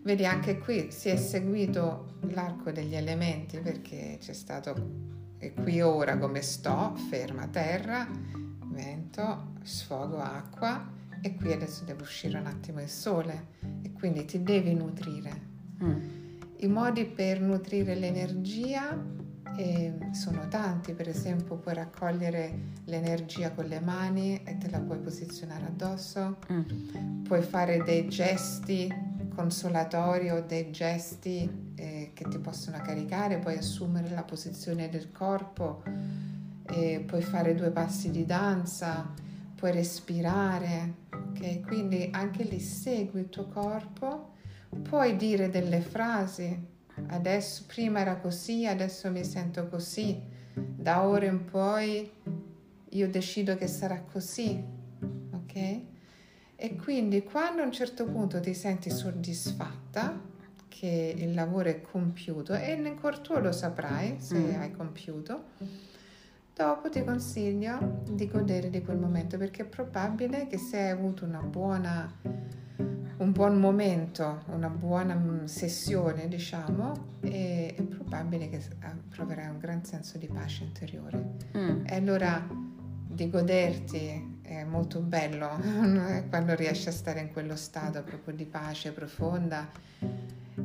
vedi 0.02 0.24
anche 0.24 0.58
qui 0.58 0.90
si 0.90 1.10
è 1.10 1.16
seguito 1.16 2.14
l'arco 2.30 2.72
degli 2.72 2.94
elementi 2.94 3.58
perché 3.58 4.16
c'è 4.18 4.32
stato 4.32 5.10
e 5.38 5.52
qui 5.52 5.80
ora 5.80 6.18
come 6.18 6.40
sto, 6.40 6.94
ferma 7.10 7.48
terra, 7.48 8.08
vento, 8.66 9.52
sfogo 9.62 10.18
acqua 10.18 11.00
e 11.22 11.36
qui 11.36 11.52
adesso 11.52 11.84
deve 11.84 12.02
uscire 12.02 12.38
un 12.38 12.46
attimo 12.46 12.80
il 12.80 12.88
sole 12.88 13.46
e 13.82 13.92
quindi 13.92 14.24
ti 14.24 14.42
devi 14.42 14.74
nutrire. 14.74 15.40
Mm. 15.82 16.20
I 16.58 16.66
modi 16.66 17.06
per 17.06 17.40
nutrire 17.40 17.94
l'energia 17.94 18.96
eh, 19.56 19.94
sono 20.12 20.48
tanti, 20.48 20.92
per 20.92 21.08
esempio 21.08 21.56
puoi 21.56 21.74
raccogliere 21.74 22.70
l'energia 22.84 23.52
con 23.52 23.66
le 23.66 23.80
mani 23.80 24.42
e 24.42 24.58
te 24.58 24.68
la 24.68 24.80
puoi 24.80 24.98
posizionare 24.98 25.66
addosso, 25.66 26.38
mm. 26.52 27.22
puoi 27.24 27.42
fare 27.42 27.82
dei 27.82 28.08
gesti 28.08 28.92
consolatori 29.34 30.30
o 30.30 30.42
dei 30.42 30.70
gesti 30.70 31.72
eh, 31.74 32.10
che 32.14 32.24
ti 32.28 32.38
possono 32.38 32.80
caricare, 32.82 33.38
puoi 33.38 33.56
assumere 33.56 34.10
la 34.10 34.22
posizione 34.24 34.88
del 34.88 35.10
corpo, 35.10 35.82
eh, 36.66 37.02
puoi 37.06 37.22
fare 37.22 37.54
due 37.54 37.70
passi 37.70 38.10
di 38.10 38.24
danza, 38.24 39.10
puoi 39.54 39.72
respirare, 39.72 40.94
ok? 41.32 41.60
Quindi 41.62 42.08
anche 42.12 42.44
lì 42.44 42.60
segui 42.60 43.20
il 43.20 43.28
tuo 43.28 43.48
corpo, 43.48 44.34
puoi 44.82 45.16
dire 45.16 45.48
delle 45.48 45.80
frasi, 45.80 46.70
adesso 47.08 47.64
prima 47.66 48.00
era 48.00 48.16
così, 48.16 48.66
adesso 48.66 49.10
mi 49.10 49.24
sento 49.24 49.68
così, 49.68 50.20
da 50.54 51.02
ora 51.02 51.26
in 51.26 51.44
poi 51.44 52.10
io 52.90 53.08
decido 53.08 53.56
che 53.56 53.66
sarà 53.66 54.02
così, 54.02 54.62
ok? 55.32 55.80
E 56.54 56.76
quindi 56.76 57.22
quando 57.22 57.62
a 57.62 57.64
un 57.64 57.72
certo 57.72 58.04
punto 58.04 58.38
ti 58.38 58.54
senti 58.54 58.90
soddisfatta 58.90 60.30
che 60.68 61.14
il 61.16 61.34
lavoro 61.34 61.68
è 61.68 61.80
compiuto 61.80 62.54
e 62.54 62.76
nel 62.76 62.98
tuo 63.20 63.38
lo 63.38 63.52
saprai 63.52 64.16
se 64.18 64.36
mm. 64.36 64.60
hai 64.60 64.70
compiuto, 64.72 65.44
dopo 66.54 66.88
ti 66.88 67.02
consiglio 67.04 68.02
di 68.08 68.28
godere 68.28 68.70
di 68.70 68.82
quel 68.82 68.98
momento 68.98 69.38
perché 69.38 69.62
è 69.62 69.66
probabile 69.66 70.46
che 70.46 70.58
se 70.58 70.78
hai 70.78 70.90
avuto 70.90 71.24
una 71.24 71.40
buona 71.40 72.10
un 73.22 73.30
buon 73.30 73.58
momento, 73.58 74.42
una 74.48 74.68
buona 74.68 75.14
mm, 75.14 75.44
sessione, 75.44 76.26
diciamo, 76.26 77.18
è, 77.20 77.74
è 77.76 77.82
probabile 77.82 78.48
che 78.48 78.60
proverai 79.10 79.48
un 79.48 79.58
gran 79.58 79.84
senso 79.84 80.18
di 80.18 80.26
pace 80.26 80.64
interiore. 80.64 81.36
Mm. 81.56 81.84
E 81.86 81.94
allora 81.94 82.44
di 82.50 83.30
goderti 83.30 84.40
è 84.42 84.64
molto 84.64 85.00
bello 85.00 85.50
quando 86.28 86.54
riesci 86.54 86.88
a 86.88 86.92
stare 86.92 87.20
in 87.20 87.30
quello 87.30 87.54
stato 87.54 88.02
proprio 88.02 88.34
di 88.34 88.44
pace 88.44 88.90
profonda. 88.90 89.68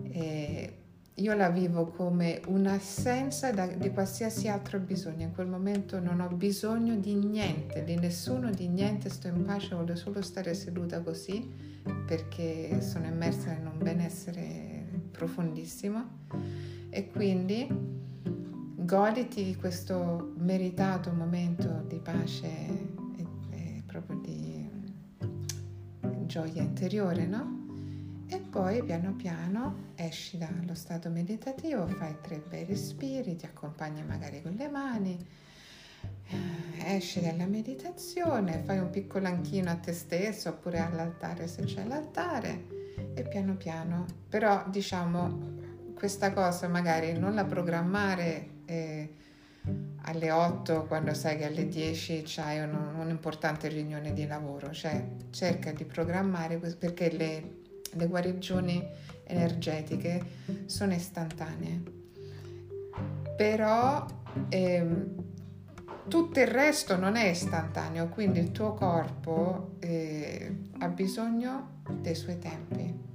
E 0.09 0.73
io 1.19 1.33
la 1.35 1.49
vivo 1.49 1.87
come 1.87 2.41
un'assenza 2.47 3.51
da, 3.51 3.65
di 3.67 3.91
qualsiasi 3.91 4.47
altro 4.47 4.79
bisogno. 4.79 5.23
In 5.23 5.33
quel 5.33 5.47
momento 5.47 5.99
non 5.99 6.19
ho 6.19 6.27
bisogno 6.29 6.95
di 6.95 7.15
niente, 7.15 7.83
di 7.83 7.95
nessuno, 7.95 8.51
di 8.51 8.67
niente, 8.67 9.09
sto 9.09 9.27
in 9.27 9.43
pace, 9.43 9.75
voglio 9.75 9.95
solo 9.95 10.21
stare 10.21 10.53
seduta 10.53 11.01
così 11.01 11.75
perché 12.05 12.81
sono 12.81 13.05
immersa 13.05 13.53
in 13.53 13.65
un 13.65 13.77
benessere 13.77 14.85
profondissimo 15.11 16.25
e 16.89 17.07
quindi 17.07 17.67
goditi 18.75 19.55
questo 19.55 20.33
meritato 20.37 21.11
momento 21.11 21.83
di 21.87 21.99
pace 21.99 22.95
proprio 23.87 24.19
di 24.19 24.69
gioia 26.27 26.61
interiore, 26.61 27.25
no? 27.25 27.56
E 28.29 28.39
poi 28.39 28.83
piano 28.83 29.13
piano 29.13 29.91
esci 29.95 30.37
dallo 30.37 30.75
stato 30.75 31.09
meditativo, 31.09 31.87
fai 31.87 32.17
tre 32.21 32.39
bei 32.39 32.65
respiri, 32.65 33.37
ti 33.37 33.45
accompagni 33.45 34.03
magari 34.03 34.41
con 34.41 34.53
le 34.53 34.67
mani, 34.67 35.17
eh, 36.27 36.95
esci 36.95 37.21
dalla 37.21 37.45
meditazione, 37.45 38.63
fai 38.65 38.79
un 38.79 38.89
piccolo 38.89 39.27
anchino 39.27 39.69
a 39.69 39.75
te 39.75 39.93
stesso 39.93 40.49
oppure 40.49 40.79
all'altare 40.79 41.47
se 41.47 41.63
c'è 41.63 41.85
l'altare 41.85 42.65
e 43.13 43.23
piano 43.23 43.55
piano, 43.55 44.05
però 44.27 44.65
diciamo 44.67 45.55
questa 45.93 46.33
cosa 46.33 46.67
magari 46.67 47.17
non 47.17 47.33
la 47.33 47.45
programmare. 47.45 48.49
Eh, 48.65 49.11
alle 50.03 50.31
8 50.31 50.85
quando 50.85 51.13
sai 51.13 51.37
che 51.37 51.45
alle 51.45 51.67
10 51.67 52.23
c'hai 52.25 52.59
un, 52.59 52.73
un'importante 52.97 53.67
riunione 53.67 54.13
di 54.13 54.25
lavoro, 54.25 54.71
cioè 54.71 55.05
cerca 55.31 55.73
di 55.73 55.83
programmare 55.83 56.57
perché 56.57 57.11
le, 57.11 57.66
le 57.93 58.07
guarigioni 58.07 58.85
energetiche 59.23 60.23
sono 60.65 60.93
istantanee, 60.93 61.81
però 63.35 64.05
ehm, 64.49 65.15
tutto 66.07 66.39
il 66.39 66.47
resto 66.47 66.95
non 66.95 67.15
è 67.15 67.25
istantaneo, 67.25 68.07
quindi 68.09 68.39
il 68.39 68.51
tuo 68.51 68.73
corpo 68.73 69.75
eh, 69.79 70.55
ha 70.79 70.87
bisogno 70.87 71.81
dei 72.01 72.15
suoi 72.15 72.39
tempi 72.39 73.06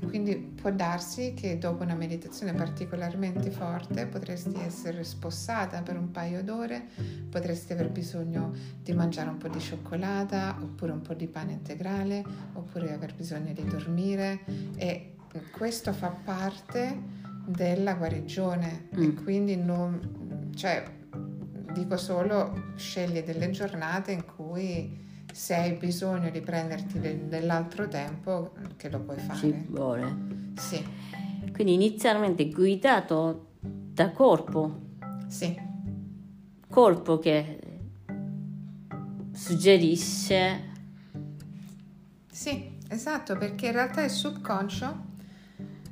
quindi 0.00 0.36
può 0.36 0.70
darsi 0.70 1.34
che 1.34 1.58
dopo 1.58 1.82
una 1.82 1.94
meditazione 1.94 2.52
particolarmente 2.52 3.50
forte 3.50 4.06
potresti 4.06 4.54
essere 4.58 5.04
spossata 5.04 5.82
per 5.82 5.96
un 5.96 6.10
paio 6.10 6.42
d'ore, 6.42 6.86
potresti 7.30 7.72
aver 7.72 7.90
bisogno 7.90 8.52
di 8.82 8.92
mangiare 8.92 9.28
un 9.28 9.38
po' 9.38 9.48
di 9.48 9.60
cioccolata 9.60 10.56
oppure 10.60 10.92
un 10.92 11.02
po' 11.02 11.14
di 11.14 11.26
pane 11.26 11.52
integrale 11.52 12.24
oppure 12.52 12.92
aver 12.92 13.14
bisogno 13.14 13.52
di 13.52 13.64
dormire 13.64 14.40
e 14.76 15.14
questo 15.50 15.92
fa 15.92 16.08
parte 16.08 17.26
della 17.46 17.94
guarigione 17.94 18.88
mm. 18.94 19.02
e 19.02 19.14
quindi 19.14 19.56
non, 19.56 20.52
cioè, 20.54 20.84
dico 21.72 21.96
solo 21.96 22.72
scegli 22.76 23.22
delle 23.22 23.50
giornate 23.50 24.12
in 24.12 24.24
cui 24.24 25.06
se 25.38 25.54
hai 25.54 25.72
bisogno 25.74 26.30
di 26.30 26.40
prenderti 26.40 26.98
de- 26.98 27.28
dell'altro 27.28 27.86
tempo, 27.86 28.54
che 28.76 28.90
lo 28.90 28.98
puoi 28.98 29.18
fare. 29.18 29.38
Ci 29.38 29.66
vuole. 29.68 30.16
Sì. 30.56 30.84
Quindi 31.52 31.74
inizialmente 31.74 32.48
guidato 32.48 33.50
da 33.60 34.10
corpo. 34.10 34.80
Sì. 35.28 35.56
Corpo 36.68 37.20
che 37.20 37.60
suggerisce. 39.32 40.72
Sì, 42.28 42.72
esatto, 42.88 43.36
perché 43.36 43.66
in 43.66 43.72
realtà 43.72 44.02
il 44.02 44.10
subconscio 44.10 45.04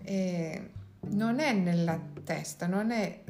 eh, 0.03 0.71
non 1.11 1.39
è 1.39 1.53
nella 1.53 2.01
testa, 2.25 2.67
non 2.67 2.91
è, 2.91 3.23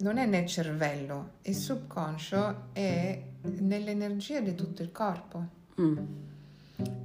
non 0.00 0.18
è 0.18 0.26
nel 0.26 0.46
cervello, 0.46 1.32
il 1.42 1.54
subconscio 1.54 2.68
è 2.72 3.20
nell'energia 3.42 4.40
di 4.40 4.54
tutto 4.54 4.82
il 4.82 4.92
corpo. 4.92 5.46
Mm. 5.80 5.98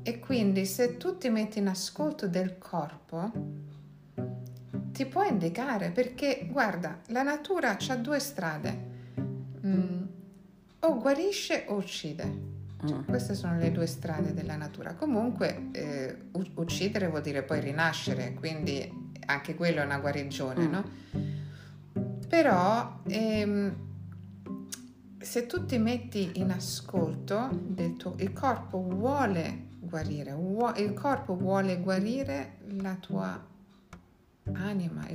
E 0.03 0.19
quindi 0.19 0.65
se 0.65 0.97
tu 0.97 1.17
ti 1.17 1.29
metti 1.29 1.59
in 1.59 1.67
ascolto 1.67 2.27
del 2.27 2.57
corpo, 2.57 3.31
ti 4.91 5.05
può 5.05 5.23
indicare 5.23 5.89
perché 5.89 6.47
guarda, 6.51 6.99
la 7.07 7.23
natura 7.23 7.77
ha 7.77 7.95
due 7.95 8.19
strade, 8.19 8.77
mm, 9.65 10.03
o 10.81 10.97
guarisce 10.99 11.65
o 11.67 11.75
uccide. 11.75 12.51
Cioè, 12.85 12.97
mm. 12.97 13.03
Queste 13.05 13.33
sono 13.33 13.57
le 13.57 13.71
due 13.71 13.87
strade 13.87 14.33
della 14.33 14.55
natura. 14.55 14.93
Comunque 14.93 15.69
eh, 15.71 16.17
uccidere 16.55 17.07
vuol 17.07 17.21
dire 17.21 17.41
poi 17.41 17.59
rinascere, 17.59 18.33
quindi 18.33 19.01
anche 19.25 19.55
quello 19.55 19.81
è 19.81 19.85
una 19.85 19.99
guarigione, 19.99 20.67
mm. 20.67 20.71
no? 20.71 20.83
Però 22.33 23.01
ehm, 23.05 23.75
se 25.19 25.45
tu 25.45 25.65
ti 25.65 25.77
metti 25.77 26.31
in 26.39 26.49
ascolto 26.49 27.47
del 27.51 27.95
tuo, 27.95 28.15
il 28.17 28.33
corpo 28.33 28.81
vuole 28.81 29.67
guarire, 29.79 30.35
il 30.77 30.93
corpo 30.93 31.35
vuole 31.35 31.79
guarire 31.79 32.57
la 32.79 32.95
tua 32.95 33.39
anima, 34.51 35.05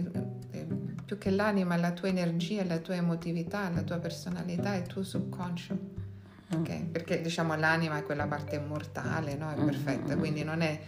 più 1.04 1.18
che 1.18 1.30
l'anima, 1.30 1.76
la 1.76 1.90
tua 1.90 2.06
energia, 2.06 2.64
la 2.64 2.78
tua 2.78 2.94
emotività, 2.94 3.68
la 3.68 3.82
tua 3.82 3.98
personalità, 3.98 4.76
il 4.76 4.86
tuo 4.86 5.02
subconscio. 5.02 5.74
Mm. 5.74 6.60
Okay? 6.60 6.84
Perché 6.84 7.20
diciamo 7.20 7.56
l'anima 7.56 7.98
è 7.98 8.04
quella 8.04 8.28
parte 8.28 8.54
immortale, 8.54 9.34
no? 9.34 9.50
È 9.50 9.60
mm, 9.60 9.64
perfetta, 9.64 10.14
mm, 10.14 10.18
quindi 10.20 10.44
non 10.44 10.60
è... 10.60 10.80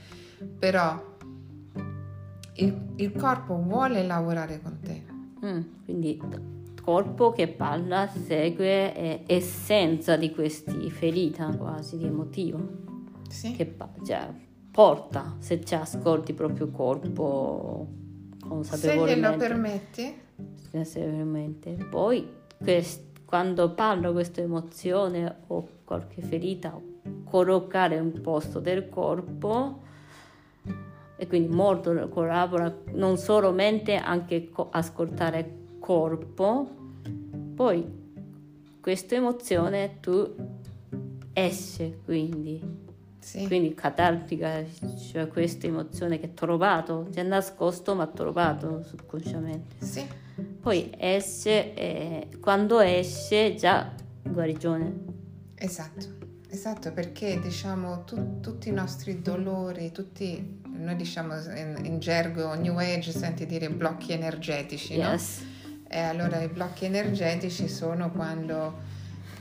però 0.61 1.17
il, 2.55 2.93
il 2.95 3.13
corpo 3.17 3.57
vuole 3.61 4.05
lavorare 4.05 4.61
con 4.63 4.79
te. 4.79 5.10
Mm, 5.45 5.61
quindi 5.85 6.21
corpo 6.83 7.31
che 7.31 7.49
parla, 7.49 8.09
segue 8.09 8.93
è 8.93 9.23
essenza 9.27 10.17
di 10.17 10.31
questi 10.33 10.91
ferita 10.91 11.55
quasi 11.57 11.97
di 11.97 12.07
emotivo. 12.07 12.59
Sì. 13.29 13.53
Che 13.53 13.75
cioè, 14.05 14.29
porta, 14.71 15.37
se 15.39 15.63
ci 15.65 15.75
ascolti 15.75 16.33
proprio 16.33 16.71
corpo 16.71 17.87
consapevolmente. 18.47 19.15
Se 19.15 19.21
glielo 19.21 19.37
permetti. 19.37 20.15
necessariamente. 20.73 21.77
Poi 21.89 22.27
quest- 22.59 23.21
quando 23.25 23.73
parlo 23.75 24.13
questa 24.13 24.41
emozione 24.41 25.43
o 25.47 25.69
qualche 25.85 26.23
ferita, 26.23 26.77
collocare 27.25 27.99
un 27.99 28.21
posto 28.21 28.59
del 28.59 28.89
corpo 28.89 29.83
e 31.21 31.27
quindi 31.27 31.55
molto 31.55 32.09
collabora 32.09 32.75
non 32.95 33.19
solo 33.19 33.53
mente, 33.53 33.95
anche 33.97 34.49
co- 34.49 34.71
ascoltare 34.71 35.59
corpo. 35.79 36.67
Poi 37.55 37.85
questa 38.81 39.17
emozione 39.17 39.99
tu 40.01 40.35
esce 41.35 41.99
quindi 42.07 42.59
Sì. 43.19 43.47
quindi 43.47 43.75
catartica, 43.75 44.65
cioè 45.13 45.29
questa 45.29 45.67
emozione 45.67 46.19
che 46.19 46.29
ho 46.29 46.35
trovato, 46.35 47.09
si 47.11 47.19
è 47.19 47.23
nascosto 47.23 47.95
ma 47.95 48.07
trovato 48.07 48.83
subconsciamente. 48.83 49.85
Sì, 49.85 50.03
Poi 50.59 50.91
esce 50.97 51.75
e 51.75 52.29
quando 52.41 52.81
esce 52.81 53.55
già 53.57 53.93
guarigione. 54.23 55.05
esatto, 55.55 56.07
esatto, 56.49 56.93
perché 56.93 57.39
diciamo 57.41 58.05
tu- 58.05 58.41
tutti 58.41 58.71
i 58.71 58.73
nostri 58.73 59.21
dolori, 59.21 59.93
tutti, 59.93 60.60
noi 60.81 60.97
diciamo 60.97 61.35
in, 61.55 61.79
in 61.85 61.99
gergo 61.99 62.55
New 62.55 62.79
Age, 62.79 63.13
senti 63.13 63.47
dire 63.47 63.71
blocchi 63.71 64.13
energetici, 64.13 64.97
no? 64.97 65.11
Yes. 65.11 65.45
E 65.89 65.99
allora 66.01 66.41
i 66.41 66.49
blocchi 66.49 66.85
energetici 66.85 67.69
sono 67.69 68.11
quando 68.11 68.99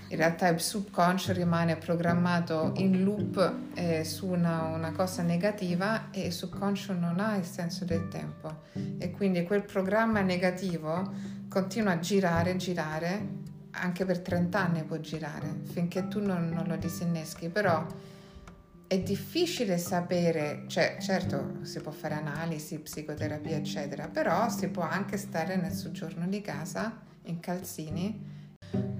in 0.10 0.17
realtà 0.17 0.48
il 0.48 0.60
subconscio 0.60 1.34
rimane 1.34 1.75
programmato 1.75 2.74
in 2.77 3.03
loop 3.03 3.53
eh, 3.75 4.03
su 4.03 4.27
una, 4.27 4.63
una 4.63 4.91
cosa 4.91 5.22
negativa 5.22 6.10
e 6.10 6.25
il 6.25 6.34
subconscio 6.34 6.93
non 6.93 7.19
ha 7.19 7.36
il 7.36 7.46
senso 7.46 7.86
del 7.86 8.08
tempo 8.08 8.63
e 8.98 9.12
quindi 9.12 9.43
quel 9.43 9.63
programma 9.63 10.22
negativo 10.22 11.13
continua 11.48 11.93
a 11.93 12.00
girare, 12.00 12.55
girare, 12.55 13.27
anche 13.72 14.03
per 14.05 14.19
30 14.19 14.60
anni 14.60 14.84
può 14.84 14.98
girare 14.98 15.60
finché 15.72 16.08
tu 16.08 16.19
non, 16.19 16.50
non 16.50 16.65
lo 16.67 16.75
disinneschi, 16.75 17.50
però 17.50 17.86
è 18.89 19.00
difficile 19.01 19.77
sapere, 19.77 20.63
cioè 20.65 20.98
certo 21.00 21.60
si 21.62 21.79
può 21.79 21.91
fare 21.91 22.15
analisi, 22.15 22.79
psicoterapia 22.79 23.55
eccetera, 23.55 24.08
però 24.08 24.50
si 24.50 24.67
può 24.69 24.81
anche 24.81 25.15
stare 25.15 25.58
nel 25.58 25.74
soggiorno 25.74 26.25
di 26.27 26.41
casa 26.41 27.00
in 27.25 27.39
calzini. 27.39 28.38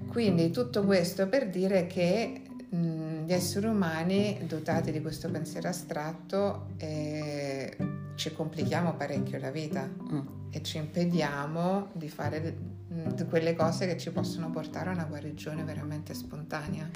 Quindi 0.08 0.52
tutto 0.52 0.86
questo 0.86 1.28
per 1.28 1.50
dire 1.50 1.88
che 1.88 2.44
mh, 2.70 3.26
gli 3.26 3.34
esseri 3.34 3.66
umani 3.66 4.38
dotati 4.46 4.92
di 4.92 5.02
questo 5.02 5.28
pensiero 5.32 5.70
astratto 5.70 6.68
eh, 6.78 7.76
ci 8.14 8.32
complichiamo 8.32 8.94
parecchio 8.94 9.40
la 9.40 9.50
vita 9.50 9.88
Mm. 9.88 10.20
e 10.52 10.62
ci 10.62 10.78
impediamo 10.78 11.90
di 11.94 12.10
fare 12.10 12.56
mh, 12.90 13.14
di 13.16 13.26
quelle 13.26 13.56
cose 13.56 13.88
che 13.88 13.98
ci 13.98 14.12
possono 14.12 14.52
portare 14.52 14.90
a 14.90 14.94
una 14.94 15.06
guarigione 15.06 15.64
veramente 15.64 16.14
spontanea. 16.14 16.88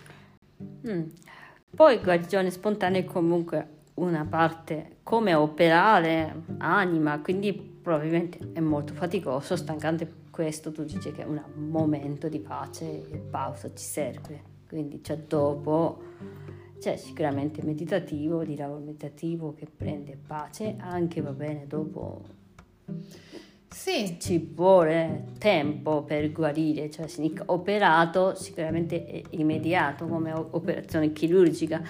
Mm. 0.87 1.03
Poi 1.75 1.97
guarigione 1.97 2.51
spontanea 2.51 3.01
è 3.01 3.03
comunque 3.03 3.67
una 3.95 4.25
parte 4.25 4.97
come 5.01 5.33
operare 5.33 6.43
anima, 6.59 7.19
quindi 7.19 7.51
probabilmente 7.53 8.51
è 8.53 8.59
molto 8.59 8.93
faticoso, 8.93 9.55
stancante 9.55 10.21
questo, 10.29 10.71
tu 10.71 10.83
dici 10.83 11.11
che 11.11 11.23
è 11.23 11.25
un 11.25 11.41
momento 11.55 12.29
di 12.29 12.39
pace 12.39 13.09
e 13.09 13.17
pausa 13.17 13.73
ci 13.73 13.83
serve, 13.83 14.41
quindi 14.67 15.01
c'è 15.01 15.17
dopo, 15.27 16.01
c'è 16.77 16.95
sicuramente 16.95 17.63
meditativo, 17.63 18.43
di 18.43 18.55
lavoro 18.55 18.79
meditativo 18.79 19.55
che 19.55 19.65
prende 19.65 20.15
pace, 20.15 20.75
anche 20.77 21.21
va 21.21 21.31
bene 21.31 21.65
dopo 21.65 22.21
Sì, 23.73 24.17
ci 24.19 24.51
vuole 24.53 25.25
tempo 25.39 26.03
per 26.03 26.31
guarire, 26.31 26.89
cioè 26.91 27.07
operato 27.47 28.35
sicuramente 28.35 29.05
è 29.05 29.21
immediato 29.31 30.05
come 30.07 30.31
operazione 30.31 31.11
chirurgica, 31.11 31.81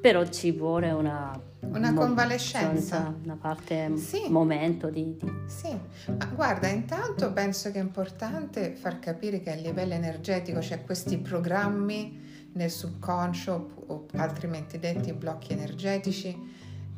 però 0.00 0.26
ci 0.26 0.50
vuole 0.50 0.90
una, 0.90 1.40
Una 1.60 1.92
mo- 1.92 2.00
convalescenza. 2.00 3.14
una 3.22 3.36
parte, 3.40 3.96
Sì. 3.96 4.22
momento 4.28 4.90
di, 4.90 5.16
di- 5.16 5.32
Sì, 5.46 5.70
ma 6.18 6.26
guarda, 6.34 6.66
intanto 6.68 7.32
penso 7.32 7.70
che 7.70 7.78
è 7.78 7.82
importante 7.82 8.72
far 8.72 8.98
capire 8.98 9.40
che 9.40 9.50
a 9.52 9.54
livello 9.54 9.94
energetico 9.94 10.58
c'è 10.58 10.82
questi 10.84 11.18
programmi 11.18 12.26
nel 12.54 12.70
subconscio 12.70 13.84
o 13.86 14.06
altrimenti 14.16 14.78
detti 14.80 15.12
blocchi 15.12 15.52
energetici 15.52 16.36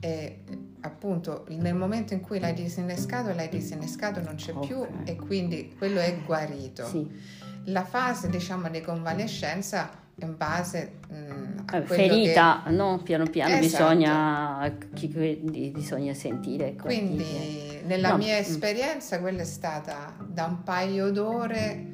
e 0.00 0.44
appunto 0.83 1.45
nel 1.49 1.75
momento 1.75 2.14
in 2.14 2.21
cui 2.21 2.38
l'hai 2.38 2.55
disinnescato, 2.55 3.33
l'hai 3.35 3.49
disinnescato, 3.49 4.21
non 4.21 4.35
c'è 4.37 4.53
più 4.59 4.79
Ok. 4.79 4.88
e 5.05 5.16
quindi 5.16 5.75
quello 5.77 6.01
è 6.01 6.16
guarito. 6.25 6.87
sì. 6.87 7.09
La 7.64 7.85
fase 7.85 8.29
diciamo 8.31 8.69
di 8.71 8.81
convalescenza 8.81 9.90
in 10.23 10.35
base 10.37 10.93
mm, 11.12 11.59
a 11.66 11.83
quello 11.83 11.87
ferita, 11.87 12.62
no? 12.69 13.01
Piano 13.03 13.25
piano 13.27 13.55
Esatto. 13.57 13.88
bisogna, 13.95 14.73
bisogna 15.73 16.14
sentire. 16.14 16.75
che... 16.75 16.83
Quindi 16.83 17.81
nella 17.85 18.11
No, 18.11 18.16
mia 18.16 18.37
mm. 18.37 18.40
esperienza 18.40 19.21
quella 19.21 19.43
è 19.43 19.47
stata 19.47 20.14
da 20.27 20.45
un 20.47 20.62
paio 20.62 21.11
d'ore 21.11 21.87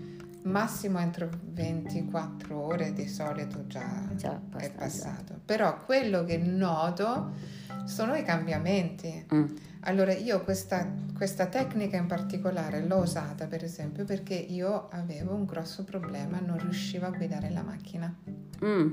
massimo 0.43 0.99
entro 1.01 1.29
24 1.43 2.57
ore 2.57 2.93
di 2.93 3.09
solito 3.09 3.67
già 3.67 4.09
Già 4.15 4.41
è 4.57 4.71
passato. 4.71 5.41
Però 5.45 5.85
quello 5.85 6.25
che 6.25 6.39
noto 6.39 7.33
sono 7.85 8.15
i 8.15 8.23
cambiamenti. 8.23 9.27
Mm. 9.33 9.45
Allora 9.81 10.13
io 10.13 10.43
questa, 10.43 10.91
questa 11.17 11.47
tecnica 11.47 11.97
in 11.97 12.07
particolare 12.07 12.85
l'ho 12.85 12.97
usata 12.99 13.47
per 13.47 13.63
esempio 13.63 14.05
perché 14.05 14.35
io 14.35 14.89
avevo 14.91 15.35
un 15.35 15.45
grosso 15.45 15.85
problema, 15.85 16.41
non 16.41 16.59
riuscivo 16.59 17.07
a 17.07 17.11
guidare 17.11 17.51
la 17.51 17.63
macchina. 17.63 18.13
Mm. 18.65 18.93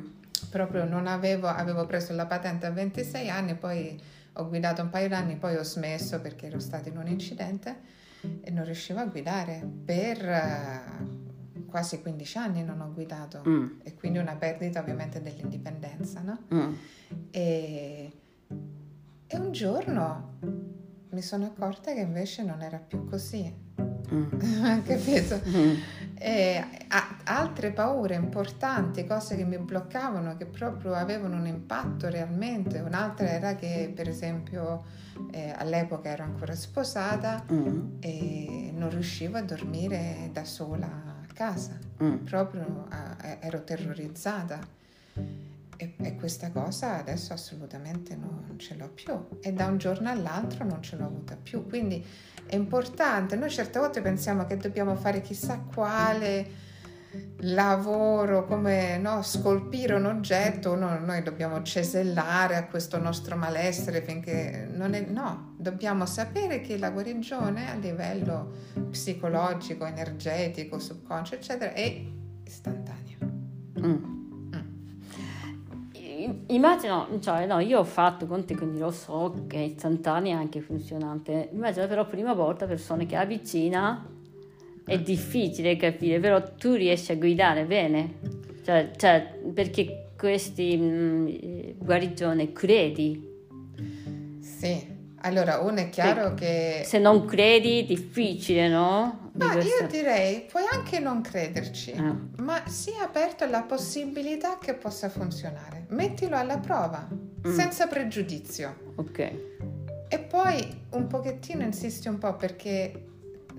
Proprio 0.50 0.86
non 0.86 1.08
avevo, 1.08 1.48
avevo 1.48 1.86
preso 1.86 2.13
la 2.13 2.26
patente 2.28 2.65
a 2.65 2.72
26 2.72 3.30
anni, 3.30 3.56
poi 3.56 4.00
ho 4.34 4.48
guidato 4.48 4.82
un 4.82 4.89
paio 4.89 5.08
d'anni, 5.08 5.36
poi 5.36 5.56
ho 5.56 5.63
smesso 5.63 6.19
perché 6.22 6.48
ero 6.48 6.60
stato 6.60 6.89
in 6.89 6.98
un 6.98 7.08
incidente 7.08 8.02
e 8.41 8.52
non 8.52 8.63
riuscivo 8.65 9.00
a 9.00 9.06
guidare 9.06 9.65
per 9.86 10.17
eh, 10.30 10.82
quasi 11.67 12.02
15 12.02 12.38
anni 12.38 12.63
non 12.63 12.82
ho 12.82 12.91
guidato 12.93 13.41
Mm. 13.48 13.80
e 13.84 13.96
quindi 13.96 14.19
una 14.19 14.36
perdita 14.36 14.80
ovviamente 14.80 15.22
dell'indipendenza, 15.22 16.22
no? 16.22 16.39
Mm. 16.54 16.74
E, 17.32 18.12
e 19.27 19.37
un 19.37 19.51
giorno 19.51 20.31
mi 21.09 21.21
sono 21.21 21.45
accorta 21.45 21.93
che 21.93 21.99
invece 22.01 22.43
non 22.43 22.61
era 22.61 22.77
più 22.77 23.05
così, 23.05 23.61
Mm. 24.13 24.29
capito? 24.85 25.39
Mm. 25.47 25.73
E 26.15 26.63
a- 26.89 27.17
altre 27.23 27.71
paure 27.71 28.15
importanti, 28.15 29.05
cose 29.05 29.35
che 29.35 29.43
mi 29.45 29.57
bloccavano, 29.57 30.35
che 30.37 30.45
proprio 30.45 30.93
avevano 30.93 31.35
un 31.37 31.47
impatto 31.47 32.09
realmente. 32.09 32.79
Un'altra 32.79 33.27
era 33.27 33.55
che, 33.55 33.91
per 33.95 34.07
esempio, 34.09 34.83
eh, 35.31 35.53
all'epoca 35.57 36.09
ero 36.09 36.23
ancora 36.23 36.53
sposata 36.53 37.43
Mm. 37.51 37.87
e 38.01 38.71
non 38.75 38.89
riuscivo 38.89 39.37
a 39.37 39.41
dormire 39.41 40.29
da 40.31 40.43
sola 40.43 40.85
a 40.87 41.33
casa, 41.33 41.77
Mm. 42.03 42.17
proprio 42.25 42.85
a- 42.89 43.15
a- 43.19 43.37
ero 43.39 43.63
terrorizzata. 43.63 44.59
E, 45.84 45.96
e 46.02 46.15
questa 46.15 46.50
cosa 46.52 46.98
adesso 46.98 47.34
assolutamente 47.34 48.15
non 48.15 48.56
ce 48.58 48.76
l'ho 48.76 48.89
più 48.89 49.28
e 49.41 49.52
da 49.52 49.65
un 49.65 49.78
giorno 49.78 50.10
all'altro 50.10 50.63
non 50.63 50.82
ce 50.82 50.96
l'ho 50.96 51.06
avuta 51.06 51.36
più. 51.36 51.67
Quindi 51.67 52.04
è 52.46 52.56
importante, 52.56 53.36
noi 53.36 53.50
certe 53.50 53.80
volte 53.80 54.02
pensiamo 54.02 54.46
che 54.46 54.56
dobbiamo 54.56 54.96
fare 54.96 55.22
chissà 55.22 55.60
quale 55.60 56.72
lavoro, 57.41 58.46
come 58.46 58.98
no, 58.98 59.22
scolpire 59.22 59.93
un 59.93 60.06
oggetto, 60.06 60.76
no, 60.76 60.98
noi 61.00 61.22
dobbiamo 61.22 61.62
cesellare 61.62 62.56
a 62.56 62.65
questo 62.65 62.98
nostro 62.98 63.36
malessere 63.36 64.02
finché 64.02 64.67
non 64.72 64.93
è 64.93 65.02
no, 65.02 65.54
dobbiamo 65.58 66.06
sapere 66.06 66.62
che 66.62 66.78
la 66.78 66.89
guarigione 66.89 67.69
a 67.69 67.76
livello 67.76 68.52
psicologico, 68.89 69.86
energetico, 69.86 70.80
subconscio, 70.80 71.36
eccetera, 71.36 71.74
è 71.74 72.04
istantanea. 72.43 73.17
Mm. 73.80 74.12
Immagino, 76.47 77.08
cioè, 77.21 77.45
no, 77.45 77.60
io 77.60 77.79
ho 77.79 77.84
fatto 77.84 78.25
con 78.25 78.45
te, 78.45 78.56
quindi 78.56 78.79
lo 78.79 78.91
so 78.91 79.45
che 79.47 79.58
è 79.58 79.62
istantanea 79.62 80.38
e 80.38 80.39
anche 80.39 80.62
funzionante. 80.62 81.49
Immagino 81.53 81.88
però 81.88 82.06
prima 82.06 82.34
volta 82.34 82.65
persone 82.65 83.06
che 83.06 83.15
avvicina 83.15 84.06
è 84.86 84.99
difficile 84.99 85.77
capire, 85.77 86.19
però 86.19 86.43
tu 86.56 86.73
riesci 86.73 87.12
a 87.12 87.15
guidare 87.15 87.65
bene. 87.65 88.19
Cioè, 88.63 88.91
cioè, 88.95 89.39
perché 89.53 90.10
questi 90.17 90.77
mm, 90.77 91.27
eh, 91.27 91.75
guarigione 91.77 92.51
credi. 92.51 93.32
Sì, 94.39 94.86
allora 95.21 95.60
uno 95.60 95.77
è 95.77 95.89
chiaro 95.89 96.34
che... 96.34 96.82
Se 96.86 96.99
non 96.99 97.25
credi, 97.25 97.86
difficile, 97.86 98.67
no? 98.67 99.22
Ma 99.36 99.54
io 99.56 99.88
direi, 99.89 100.46
puoi 100.50 100.63
anche 100.72 101.00
non 101.00 101.22
crederci, 101.22 101.91
Ah. 101.93 102.15
ma 102.38 102.62
sii 102.67 102.98
aperto 103.02 103.43
alla 103.43 103.62
possibilità 103.63 104.58
che 104.60 104.74
possa 104.76 105.10
funzionare. 105.10 105.86
Mettilo 105.89 106.36
alla 106.38 106.58
prova, 106.60 107.08
Mm. 107.12 107.56
senza 107.56 107.88
pregiudizio. 107.88 108.93
Ok. 108.96 109.32
E 110.08 110.19
poi 110.19 110.82
un 110.91 111.08
pochettino 111.08 111.63
insisti 111.63 112.08
un 112.08 112.19
po' 112.19 112.36
perché 112.36 113.08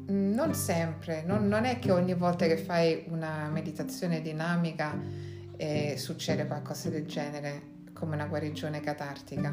non 0.06 0.54
sempre, 0.54 1.22
non, 1.26 1.48
non, 1.48 1.64
è 1.64 1.78
che 1.80 1.90
ogni 1.90 2.14
volta 2.14 2.46
che 2.46 2.56
fai 2.56 3.04
una 3.08 3.48
meditazione 3.48 4.20
dinamica 4.20 4.96
eh, 5.56 5.94
succede 5.96 6.46
qualcosa 6.46 6.88
del 6.90 7.06
genere, 7.06 7.62
come 7.92 8.14
una 8.14 8.26
guarigione 8.26 8.80
catartica. 8.80 9.52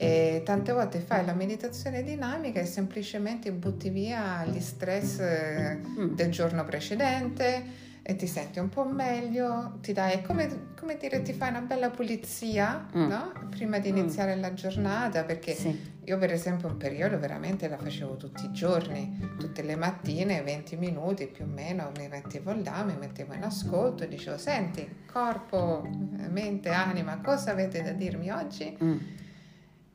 E 0.00 0.42
tante 0.44 0.72
volte 0.72 1.00
fai 1.00 1.26
la 1.26 1.34
meditazione 1.34 2.04
dinamica 2.04 2.60
e 2.60 2.66
semplicemente 2.66 3.50
butti 3.50 3.90
via 3.90 4.44
gli 4.44 4.60
stress 4.60 5.18
eh, 5.18 5.80
mm. 5.84 6.14
del 6.14 6.30
giorno 6.30 6.64
precedente 6.64 7.86
e 8.10 8.16
ti 8.16 8.26
senti 8.26 8.58
un 8.58 8.70
po' 8.70 8.84
meglio, 8.86 9.80
ti 9.82 9.92
dai 9.92 10.22
come, 10.22 10.70
come 10.78 10.96
dire, 10.96 11.20
ti 11.20 11.34
fai 11.34 11.50
una 11.50 11.60
bella 11.60 11.90
pulizia 11.90 12.86
mm. 12.96 13.06
no? 13.06 13.32
prima 13.50 13.80
di 13.80 13.92
mm. 13.92 13.96
iniziare 13.96 14.36
mm. 14.36 14.40
la 14.40 14.54
giornata. 14.54 15.24
Perché 15.24 15.54
sì. 15.54 15.78
io, 16.04 16.16
per 16.16 16.32
esempio, 16.32 16.68
un 16.68 16.76
periodo 16.76 17.18
veramente 17.18 17.68
la 17.68 17.76
facevo 17.76 18.16
tutti 18.16 18.46
i 18.46 18.52
giorni, 18.52 19.34
tutte 19.38 19.62
le 19.62 19.76
mattine, 19.76 20.40
20 20.42 20.76
minuti 20.76 21.26
più 21.26 21.44
o 21.44 21.48
meno, 21.48 21.90
mi 21.98 22.08
mettevo 22.08 22.54
là, 22.62 22.82
mi 22.82 22.96
mettevo 22.96 23.34
in 23.34 23.42
ascolto 23.42 24.04
e 24.04 24.08
dicevo: 24.08 24.38
Senti, 24.38 24.88
corpo, 25.12 25.86
mente, 26.30 26.70
anima, 26.70 27.20
cosa 27.20 27.50
avete 27.50 27.82
da 27.82 27.92
dirmi 27.92 28.30
oggi? 28.30 28.74
Mm. 28.82 28.98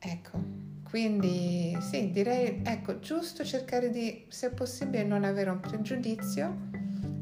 Ecco, 0.06 0.38
quindi 0.90 1.76
sì, 1.80 2.10
direi, 2.10 2.60
ecco, 2.62 2.98
giusto 3.00 3.42
cercare 3.42 3.88
di, 3.90 4.26
se 4.28 4.50
possibile, 4.50 5.02
non 5.02 5.24
avere 5.24 5.48
un 5.48 5.60
pregiudizio 5.60 6.68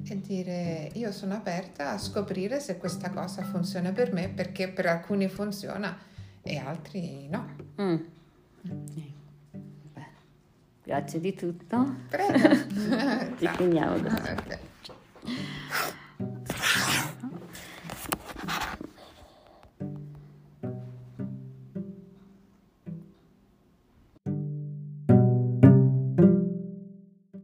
e 0.05 0.21
dire 0.21 0.90
io 0.95 1.12
sono 1.12 1.35
aperta 1.35 1.92
a 1.92 1.99
scoprire 1.99 2.59
se 2.59 2.79
questa 2.79 3.11
cosa 3.11 3.45
funziona 3.45 3.92
per 3.92 4.12
me, 4.12 4.29
perché 4.29 4.68
per 4.68 4.87
alcuni 4.87 5.29
funziona 5.29 5.97
e 6.42 6.59
altri 6.59 7.29
no. 7.29 7.55
Mm. 7.81 7.95
mm. 8.66 8.85
Beh, 9.92 10.07
grazie 10.83 11.21
di 11.21 11.35
tutto. 11.35 11.95
Prego. 12.09 12.49
Ti 13.38 13.49
finiamo. 13.57 13.95
Ah, 13.95 14.33
okay. 14.33 14.59